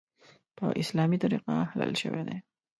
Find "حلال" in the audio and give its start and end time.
1.71-1.93